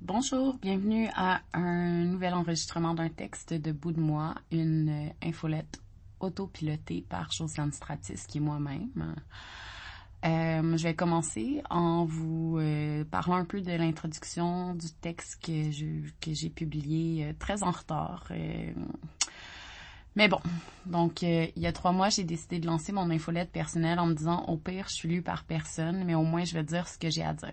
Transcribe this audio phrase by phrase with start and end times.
[0.00, 5.80] Bonjour, bienvenue à un nouvel enregistrement d'un texte de bout de moi, une euh, infolette
[6.20, 9.16] autopilotée par Josiane Stratis, qui est moi-même.
[10.24, 16.32] Euh, je vais commencer en vous euh, parlant un peu de l'introduction du texte que
[16.32, 18.30] j'ai publié très en retard.
[20.14, 20.40] Mais bon,
[20.86, 24.14] donc il y a trois mois, j'ai décidé de lancer mon infolette personnelle en me
[24.14, 26.98] disant au pire, je suis lue par personne, mais au moins je vais dire ce
[26.98, 27.52] que j'ai à dire.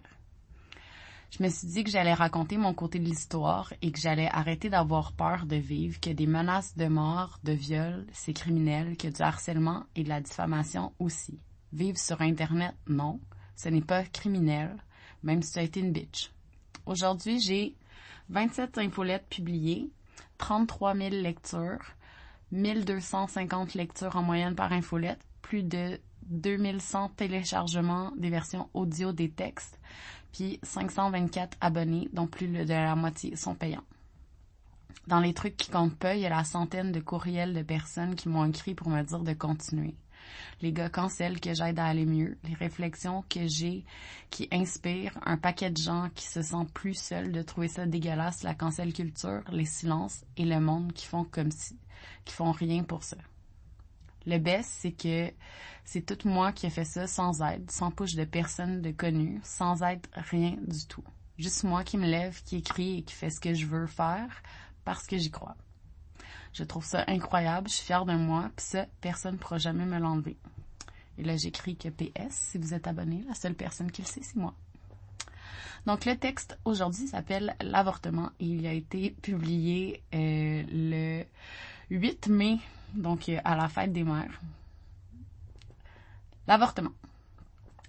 [1.31, 4.69] Je me suis dit que j'allais raconter mon côté de l'histoire et que j'allais arrêter
[4.69, 9.21] d'avoir peur de vivre, que des menaces de mort, de viol, c'est criminel, que du
[9.21, 11.39] harcèlement et de la diffamation aussi.
[11.73, 13.19] Vivre sur Internet, non.
[13.55, 14.75] Ce n'est pas criminel,
[15.23, 16.31] même si tu as été une bitch.
[16.85, 17.75] Aujourd'hui, j'ai
[18.29, 19.89] 27 infolettes publiées,
[20.37, 21.95] 33 000 lectures,
[22.51, 29.79] 1250 lectures en moyenne par infolette, plus de 2100 téléchargements des versions audio des textes,
[30.35, 33.85] puis 524 abonnés, dont plus de la moitié sont payants.
[35.07, 38.15] Dans les trucs qui comptent pas, il y a la centaine de courriels de personnes
[38.15, 39.95] qui m'ont écrit pour me dire de continuer.
[40.61, 43.85] Les gars cancellent que j'aide à aller mieux, les réflexions que j'ai
[44.29, 48.43] qui inspirent un paquet de gens qui se sentent plus seuls de trouver ça dégueulasse,
[48.43, 51.79] la cancel culture, les silences et le monde qui font comme si,
[52.25, 53.17] qui font rien pour ça.
[54.25, 55.31] Le best, c'est que
[55.83, 59.39] c'est tout moi qui ai fait ça sans aide, sans push de personne de connu,
[59.43, 61.03] sans aide rien du tout.
[61.37, 64.41] Juste moi qui me lève, qui écrit et qui fait ce que je veux faire
[64.83, 65.55] parce que j'y crois.
[66.53, 69.85] Je trouve ça incroyable, je suis fière de moi, puis ça, personne ne pourra jamais
[69.85, 70.37] me l'enlever.
[71.17, 74.21] Et là, j'écris que PS, si vous êtes abonné, la seule personne qui le sait,
[74.23, 74.53] c'est moi.
[75.85, 81.25] Donc, le texte aujourd'hui s'appelle L'avortement et il a été publié euh, le
[81.89, 82.57] 8 mai,
[82.93, 84.41] donc euh, à la fête des mères.
[86.47, 86.91] L'avortement.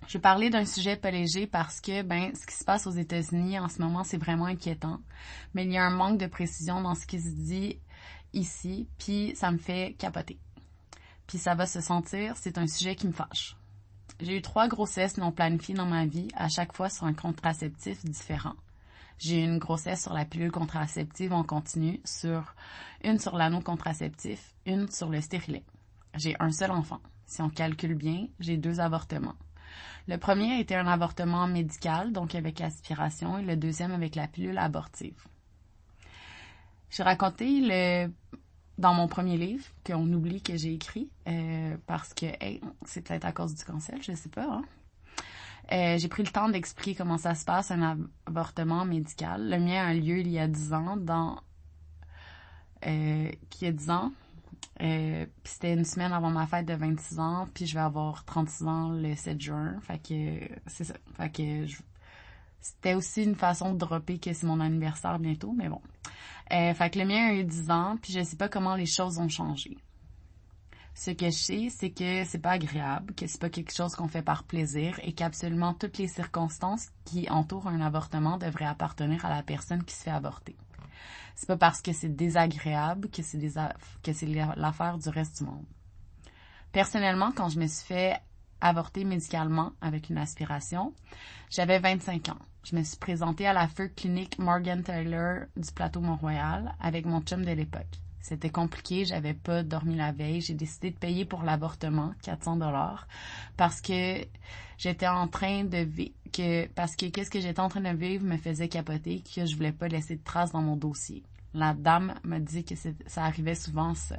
[0.06, 2.92] Je vais parler d'un sujet pas léger parce que ben ce qui se passe aux
[2.92, 5.00] États-Unis en ce moment c'est vraiment inquiétant,
[5.52, 7.80] mais il y a un manque de précision dans ce qui se dit
[8.32, 10.38] ici, puis ça me fait capoter.
[11.26, 13.56] Puis ça va se sentir, c'est un sujet qui me fâche.
[14.20, 18.04] J'ai eu trois grossesses non planifiées dans ma vie, à chaque fois sur un contraceptif
[18.04, 18.54] différent.
[19.18, 22.54] J'ai une grossesse sur la pilule contraceptive en continu, sur
[23.02, 25.64] une sur l'anneau contraceptif, une sur le stérilet.
[26.14, 27.00] J'ai un seul enfant.
[27.24, 29.36] Si on calcule bien, j'ai deux avortements.
[30.08, 34.28] Le premier a été un avortement médical, donc avec aspiration, et le deuxième avec la
[34.28, 35.20] pilule abortive.
[36.90, 38.10] J'ai raconté le
[38.78, 43.24] dans mon premier livre qu'on oublie que j'ai écrit euh, parce que hey, c'est peut-être
[43.24, 44.46] à cause du cancer, je sais pas.
[44.50, 44.64] Hein?
[45.72, 49.50] Euh, j'ai pris le temps d'expliquer comment ça se passe un avortement médical.
[49.50, 51.40] Le mien a lieu il y a 10 ans dans
[52.86, 54.12] euh, qui a 10 ans?
[54.82, 58.66] Euh, c'était une semaine avant ma fête de 26 ans, puis je vais avoir 36
[58.66, 59.80] ans le 7 juin.
[59.80, 60.94] Fait que c'est ça.
[61.16, 61.78] Fait que je...
[62.60, 65.80] c'était aussi une façon de dropper que c'est mon anniversaire bientôt, mais bon.
[66.52, 68.86] Euh, fait que le mien a eu 10 ans, puis je sais pas comment les
[68.86, 69.76] choses ont changé.
[70.98, 74.08] Ce que je sais, c'est que c'est pas agréable, que c'est pas quelque chose qu'on
[74.08, 79.28] fait par plaisir et qu'absolument toutes les circonstances qui entourent un avortement devraient appartenir à
[79.28, 80.56] la personne qui se fait avorter.
[81.34, 83.38] C'est pas parce que c'est désagréable que c'est
[84.02, 84.26] que c'est
[84.56, 85.66] l'affaire du reste du monde.
[86.72, 88.18] Personnellement, quand je me suis fait
[88.62, 90.94] avorter médicalement avec une aspiration,
[91.50, 92.38] j'avais 25 ans.
[92.64, 97.20] Je me suis présentée à la feu clinique Morgan Taylor du plateau Mont-Royal avec mon
[97.20, 98.00] chum de l'époque.
[98.28, 103.06] C'était compliqué, j'avais pas dormi la veille, j'ai décidé de payer pour l'avortement, 400 dollars,
[103.56, 104.26] parce que
[104.78, 108.24] j'étais en train de vivre, que, parce que qu'est-ce que j'étais en train de vivre
[108.24, 111.22] me faisait capoter, que je voulais pas laisser de traces dans mon dossier.
[111.54, 112.74] La dame m'a dit que
[113.06, 114.16] ça arrivait souvent ça.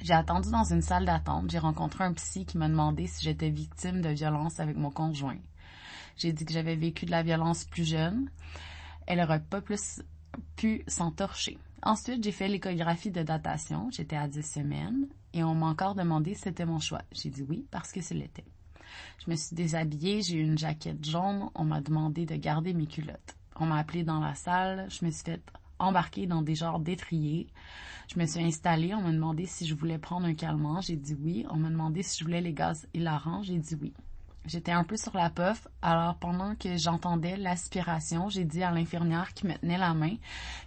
[0.00, 3.50] J'ai attendu dans une salle d'attente, j'ai rencontré un psy qui m'a demandé si j'étais
[3.50, 5.36] victime de violence avec mon conjoint.
[6.16, 8.30] J'ai dit que j'avais vécu de la violence plus jeune.
[9.06, 10.00] Elle aurait pas plus
[10.56, 11.58] pu s'entorcher.
[11.82, 13.90] Ensuite, j'ai fait l'échographie de datation.
[13.90, 17.02] J'étais à 10 semaines et on m'a encore demandé si c'était mon choix.
[17.12, 18.44] J'ai dit oui parce que c'est l'été.
[19.24, 21.48] Je me suis déshabillée, j'ai eu une jaquette jaune.
[21.54, 23.36] On m'a demandé de garder mes culottes.
[23.56, 24.88] On m'a appelé dans la salle.
[24.90, 25.42] Je me suis fait
[25.78, 27.46] embarquer dans des genres d'étriers.
[28.12, 28.94] Je me suis installée.
[28.94, 30.80] On m'a demandé si je voulais prendre un calmant.
[30.82, 31.46] J'ai dit oui.
[31.50, 33.42] On m'a demandé si je voulais les gaz hilarants.
[33.42, 33.94] J'ai dit oui.
[34.46, 39.34] J'étais un peu sur la puff, alors pendant que j'entendais l'aspiration, j'ai dit à l'infirmière
[39.34, 40.16] qui me tenait la main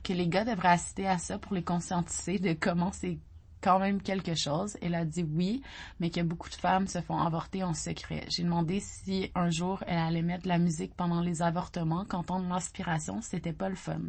[0.03, 3.17] que les gars devraient assister à ça pour les conscientiser de comment c'est
[3.61, 4.77] quand même quelque chose.
[4.81, 5.63] Elle a dit oui,
[5.99, 8.25] mais que beaucoup de femmes se font avorter en secret.
[8.29, 12.47] J'ai demandé si un jour elle allait mettre de la musique pendant les avortements, qu'entendre
[12.47, 14.01] l'aspiration, c'était pas le fun.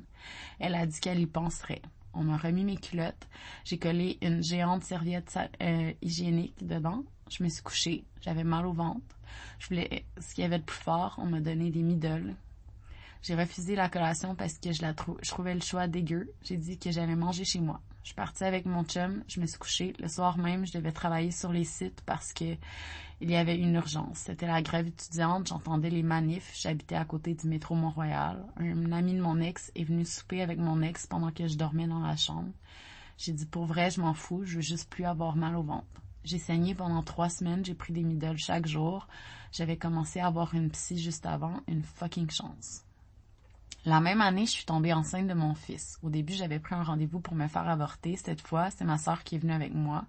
[0.59, 1.83] Elle a dit qu'elle y penserait.
[2.15, 3.29] On m'a remis mes culottes.
[3.65, 7.05] J'ai collé une géante serviette euh, hygiénique dedans.
[7.31, 8.05] Je me suis couchée.
[8.21, 9.19] J'avais mal au ventre.
[9.59, 11.17] Je voulais ce qu'il y avait de plus fort.
[11.19, 12.35] On m'a donné des middles.
[13.23, 16.33] J'ai refusé la collation parce que je la je trouvais le choix dégueu.
[16.43, 17.81] J'ai dit que j'allais manger chez moi.
[18.05, 19.95] Je suis partie avec mon chum, je me suis couchée.
[19.99, 22.55] Le soir même, je devais travailler sur les sites parce que
[23.23, 24.19] il y avait une urgence.
[24.19, 28.45] C'était la grève étudiante, j'entendais les manifs, j'habitais à côté du métro Mont-Royal.
[28.59, 31.87] Un ami de mon ex est venu souper avec mon ex pendant que je dormais
[31.87, 32.51] dans la chambre.
[33.17, 35.87] J'ai dit pour vrai, je m'en fous, je veux juste plus avoir mal au ventre.
[36.25, 39.09] J'ai saigné pendant trois semaines, j'ai pris des midoles chaque jour.
[39.51, 42.85] J'avais commencé à avoir une psy juste avant, une fucking chance.
[43.87, 45.99] La même année, je suis tombée enceinte de mon fils.
[46.03, 48.17] Au début, j'avais pris un rendez-vous pour me faire avorter.
[48.17, 50.07] Cette fois, c'est ma soeur qui est venue avec moi.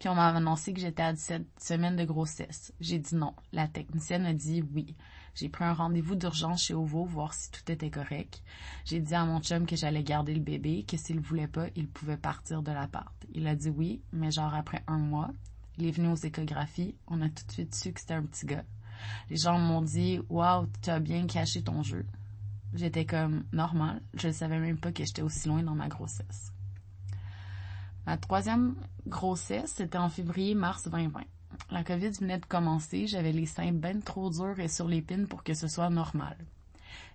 [0.00, 2.72] Puis on m'a annoncé que j'étais à 17 semaines de grossesse.
[2.80, 3.32] J'ai dit non.
[3.52, 4.96] La technicienne a dit oui.
[5.36, 8.42] J'ai pris un rendez-vous d'urgence chez Ovo, voir si tout était correct.
[8.84, 11.86] J'ai dit à mon chum que j'allais garder le bébé, que s'il voulait pas, il
[11.86, 13.14] pouvait partir de l'appart.
[13.34, 15.30] Il a dit oui, mais genre après un mois.
[15.78, 16.96] Il est venu aux échographies.
[17.06, 18.64] On a tout de suite su que c'était un petit gars.
[19.30, 22.04] Les gens m'ont dit, waouh, tu as bien caché ton jeu.
[22.74, 24.00] J'étais comme normal.
[24.14, 26.52] Je ne savais même pas que j'étais aussi loin dans ma grossesse.
[28.06, 28.74] Ma troisième
[29.06, 31.22] grossesse, c'était en février-mars 2020.
[31.70, 35.44] La COVID venait de commencer, j'avais les seins ben trop durs et sur l'épine pour
[35.44, 36.36] que ce soit normal.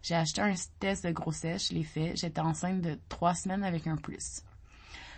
[0.03, 3.87] J'ai acheté un test de grossesse, je l'ai fait, j'étais enceinte de trois semaines avec
[3.87, 4.43] un plus.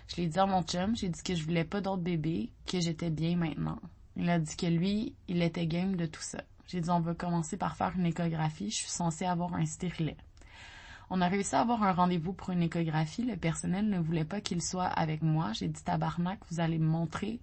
[0.07, 2.79] Je l'ai dit à mon chum, j'ai dit que je voulais pas d'autres bébés, que
[2.79, 3.79] j'étais bien maintenant.
[4.15, 6.41] Il a dit que lui, il était game de tout ça.
[6.65, 10.17] J'ai dit on va commencer par faire une échographie, je suis censée avoir un stérilet.
[11.11, 13.23] On a réussi à avoir un rendez-vous pour une échographie.
[13.23, 15.53] Le personnel ne voulait pas qu'il soit avec moi.
[15.53, 17.39] J'ai dit tabarnak, vous allez me montrer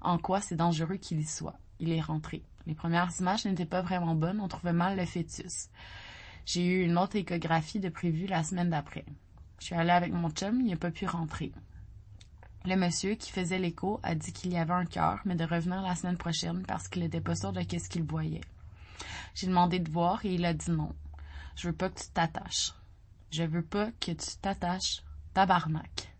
[0.00, 1.58] en quoi c'est dangereux qu'il y soit.
[1.78, 2.42] Il est rentré.
[2.66, 4.40] Les premières images n'étaient pas vraiment bonnes.
[4.40, 5.68] On trouvait mal le fœtus.
[6.44, 9.04] J'ai eu une autre échographie de prévue la semaine d'après.
[9.60, 11.52] Je suis allée avec mon chum, il n'a pas pu rentrer.
[12.66, 15.82] Le monsieur qui faisait l'écho a dit qu'il y avait un cœur, mais de revenir
[15.82, 18.40] la semaine prochaine parce qu'il n'était pas sûr de qu'est-ce qu'il voyait.
[19.34, 20.94] J'ai demandé de voir et il a dit non.
[21.56, 22.72] Je veux pas que tu t'attaches.
[23.36, 25.02] Je veux pas que tu t'attaches
[25.32, 26.14] tabarnak.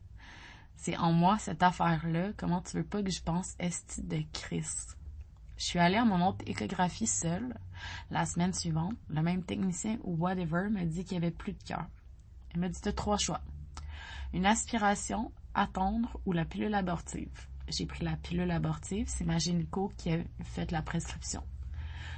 [0.75, 2.33] C'est en moi cette affaire-là.
[2.37, 4.99] Comment tu veux pas que je pense esti de Christ?
[5.57, 7.57] Je suis allée à mon autre échographie seule.
[8.11, 11.63] La semaine suivante, le même technicien ou whatever m'a dit qu'il y avait plus de
[11.63, 11.87] cœur.
[12.53, 13.43] Il m'a dit de trois choix.
[14.33, 17.47] Une aspiration, attendre ou la pilule abortive.
[17.69, 21.45] J'ai pris la pilule abortive, c'est ma gynéco qui a fait la prescription.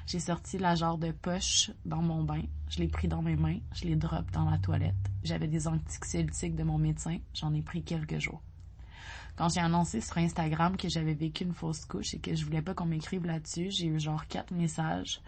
[0.06, 2.42] J'ai sorti la genre de poche dans mon bain.
[2.68, 3.58] Je l'ai pris dans mes mains.
[3.74, 4.94] Je l'ai drop dans la toilette.
[5.24, 7.18] J'avais des anxiolytiques de mon médecin.
[7.34, 8.40] J'en ai pris quelques jours.
[9.36, 12.62] Quand j'ai annoncé sur Instagram que j'avais vécu une fausse couche et que je voulais
[12.62, 15.20] pas qu'on m'écrive là-dessus, j'ai eu genre quatre messages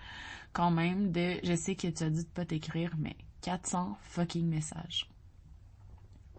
[0.52, 4.46] quand même de je sais que tu as dit de pas t'écrire, mais 400 fucking
[4.46, 5.08] messages.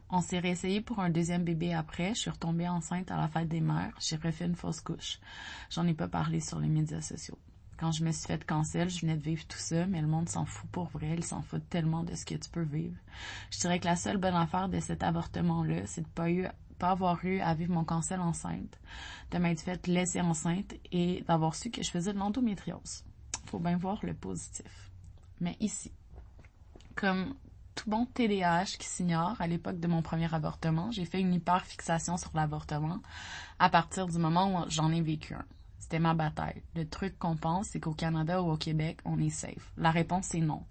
[0.10, 2.16] On s'est réessayé pour un deuxième bébé après.
[2.16, 3.96] Je suis retombée enceinte à la fête des mères.
[4.00, 5.20] J'ai refait une fausse couche.
[5.70, 7.38] J'en ai pas parlé sur les médias sociaux.
[7.80, 10.28] Quand je me suis fait cancel, je venais de vivre tout ça, mais le monde
[10.28, 11.14] s'en fout pour vrai.
[11.16, 12.98] Il s'en fout tellement de ce que tu peux vivre.
[13.52, 16.28] Je dirais que la seule bonne affaire de cet avortement-là, c'est de pas
[16.78, 18.80] pas avoir eu à vivre mon cancel enceinte,
[19.32, 23.04] de m'être fait laisser enceinte et d'avoir su que je faisais de l'endométriose.
[23.46, 24.92] Faut bien voir le positif.
[25.42, 25.92] Mais ici,
[26.96, 27.36] comme
[27.76, 32.18] tout bon TDAH qui s'ignore, à l'époque de mon premier avortement, j'ai fait une hyperfixation
[32.18, 33.00] sur l'avortement
[33.58, 35.46] à partir du moment où j'en ai vécu un.
[35.90, 36.62] C'était ma bataille.
[36.76, 39.74] Le truc qu'on pense, c'est qu'au Canada ou au Québec, on est safe.
[39.76, 40.64] La réponse est non.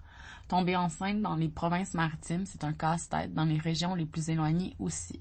[0.47, 3.35] Tomber enceinte dans les provinces maritimes, c'est un casse-tête.
[3.35, 5.21] Dans les régions les plus éloignées aussi.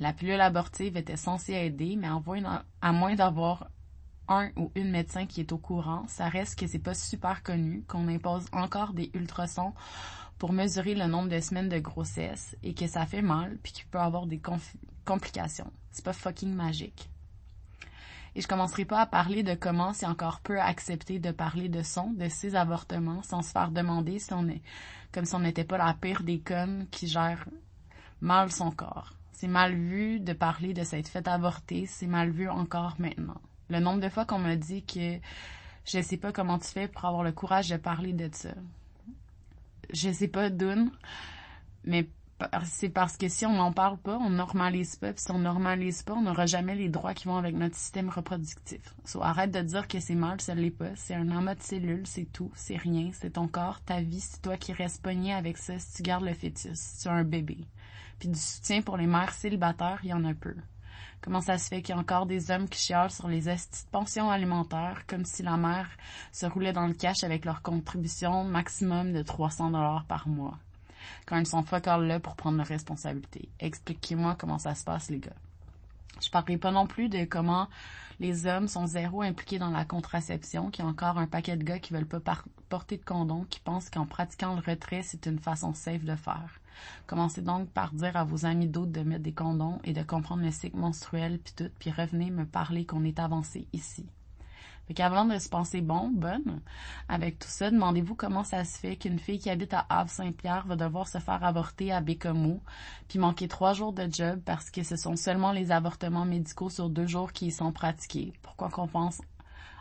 [0.00, 3.68] La pilule abortive était censée aider, mais à moins d'avoir
[4.28, 7.84] un ou une médecin qui est au courant, ça reste que c'est pas super connu,
[7.86, 9.74] qu'on impose encore des ultrasons
[10.38, 13.88] pour mesurer le nombre de semaines de grossesse et que ça fait mal puis qu'il
[13.88, 14.40] peut avoir des
[15.04, 15.70] complications.
[15.90, 17.10] C'est pas fucking magique.
[18.34, 21.82] Et je commencerai pas à parler de comment c'est encore peu accepté de parler de
[21.82, 24.62] son, de ses avortements, sans se faire demander si on est,
[25.12, 27.48] comme si on n'était pas la pire des connes qui gèrent
[28.20, 29.14] mal son corps.
[29.32, 33.40] C'est mal vu de parler de cette fête avorter, c'est mal vu encore maintenant.
[33.68, 35.18] Le nombre de fois qu'on me dit que
[35.84, 38.54] je sais pas comment tu fais pour avoir le courage de parler de ça.
[39.92, 40.90] Je sais pas d'où,
[41.84, 42.08] mais
[42.64, 46.02] c'est parce que si on n'en parle pas, on normalise pas, puis si on normalise
[46.02, 48.94] pas, on n'aura jamais les droits qui vont avec notre système reproductif.
[49.04, 50.94] So, arrête de dire que c'est mal, ça l'est pas.
[50.94, 54.40] C'est un amas de cellules, c'est tout, c'est rien, c'est ton corps, ta vie, c'est
[54.40, 57.24] toi qui restes pogné avec ça si tu gardes le fœtus, si tu as un
[57.24, 57.58] bébé.
[58.18, 60.54] Puis du soutien pour les mères célibataires, il y en a peu.
[61.20, 63.42] Comment ça se fait qu'il y a encore des hommes qui chialent sur les
[63.90, 65.88] pensions alimentaires comme si la mère
[66.30, 70.58] se roulait dans le cash avec leur contribution maximum de 300 dollars par mois?
[71.26, 73.48] Quand ils sont fuck là pour prendre leurs responsabilités.
[73.60, 75.36] Expliquez-moi comment ça se passe, les gars.
[76.22, 77.68] Je parlerai pas non plus de comment
[78.20, 81.62] les hommes sont zéro impliqués dans la contraception, qu'il y a encore un paquet de
[81.62, 82.20] gars qui veulent pas
[82.68, 86.60] porter de condom, qui pensent qu'en pratiquant le retrait, c'est une façon safe de faire.
[87.06, 90.42] Commencez donc par dire à vos amis d'autres de mettre des condoms et de comprendre
[90.42, 94.06] le cycle menstruel puis tout, puis revenez me parler qu'on est avancé ici.
[94.88, 96.62] Fait qu'avant de se penser bon, bonne,
[97.10, 100.76] avec tout ça, demandez-vous comment ça se fait qu'une fille qui habite à Havre-Saint-Pierre va
[100.76, 102.62] devoir se faire avorter à Bécomo,
[103.06, 106.88] puis manquer trois jours de job parce que ce sont seulement les avortements médicaux sur
[106.88, 108.32] deux jours qui y sont pratiqués.
[108.40, 109.20] Pourquoi qu'on pense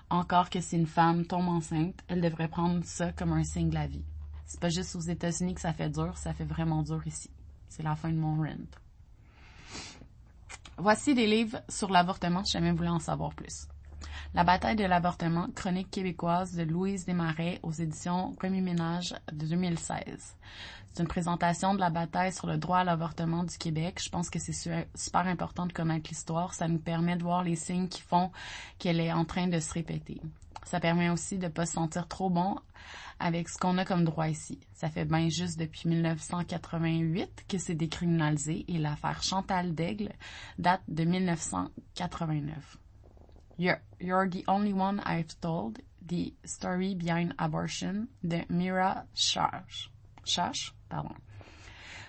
[0.10, 3.76] encore que si une femme tombe enceinte, elle devrait prendre ça comme un signe de
[3.76, 4.04] la vie?
[4.46, 7.30] C'est pas juste aux États-Unis que ça fait dur, ça fait vraiment dur ici.
[7.70, 8.68] C'est la fin de mon rent.
[10.78, 13.70] Voici des livres sur l'avortement si jamais vous voulez en savoir plus.
[14.34, 20.36] La bataille de l'avortement, chronique québécoise de Louise Desmarais aux éditions Premier Ménage de 2016.
[20.94, 24.02] C'est une présentation de la bataille sur le droit à l'avortement du Québec.
[24.04, 26.54] Je pense que c'est super important de connaître l'histoire.
[26.54, 28.32] Ça nous permet de voir les signes qui font
[28.80, 30.22] qu'elle est en train de se répéter.
[30.64, 32.58] Ça permet aussi de ne pas se sentir trop bon
[33.20, 34.60] avec ce qu'on a comme droit ici.
[34.74, 40.12] Ça fait bien juste depuis 1988 que c'est décriminalisé et l'affaire Chantal Daigle
[40.60, 42.78] date de 1989.
[43.58, 45.80] You're, you're the only one I've told.
[46.08, 49.90] The Story Behind Abortion de Mira Shash.
[50.24, 51.16] Shash, pardon.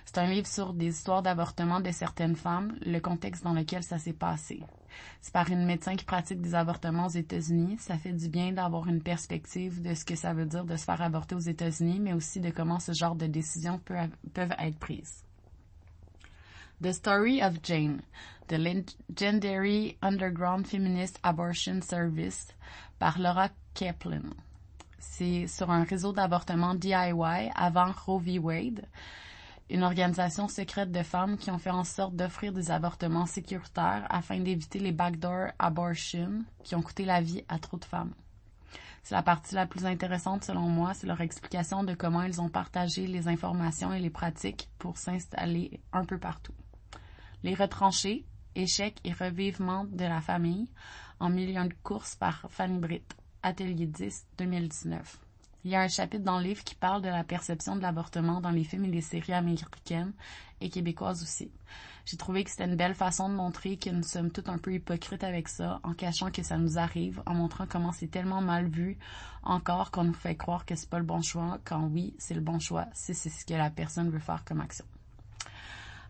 [0.05, 3.99] C'est un livre sur des histoires d'avortement de certaines femmes, le contexte dans lequel ça
[3.99, 4.63] s'est passé.
[5.21, 7.77] C'est par une médecin qui pratique des avortements aux États-Unis.
[7.79, 10.83] Ça fait du bien d'avoir une perspective de ce que ça veut dire de se
[10.83, 15.23] faire avorter aux États-Unis, mais aussi de comment ce genre de décisions peuvent être prises.
[16.81, 18.03] The Story of Jane,
[18.47, 22.53] The Legendary Underground Feminist Abortion Service
[22.99, 24.33] par Laura Kaplan.
[24.97, 28.39] C'est sur un réseau d'avortement DIY avant Roe v.
[28.39, 28.85] Wade,
[29.69, 34.39] une organisation secrète de femmes qui ont fait en sorte d'offrir des avortements sécuritaires afin
[34.39, 38.13] d'éviter les backdoor abortions qui ont coûté la vie à trop de femmes.
[39.03, 42.47] C'est la partie la plus intéressante selon moi, c'est leur explication de comment ils ont
[42.47, 46.53] partagé les informations et les pratiques pour s'installer un peu partout.
[47.41, 50.67] Les retranchés, échecs et revivement de la famille
[51.21, 55.19] en millions de courses par Fanny Britt, Atelier 10, 2019.
[55.63, 58.41] Il y a un chapitre dans le livre qui parle de la perception de l'avortement
[58.41, 60.11] dans les films et les séries américaines
[60.59, 61.49] et québécoises aussi.
[62.05, 64.73] J'ai trouvé que c'était une belle façon de montrer que nous sommes tous un peu
[64.73, 68.67] hypocrites avec ça, en cachant que ça nous arrive, en montrant comment c'est tellement mal
[68.67, 68.97] vu
[69.43, 72.41] encore qu'on nous fait croire que c'est pas le bon choix, quand oui, c'est le
[72.41, 74.85] bon choix, si c'est ce que la personne veut faire comme action.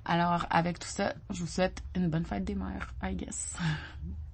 [0.10, 3.56] Alors, avec tout ça, je vous souhaite une bonne fête des mères, I guess.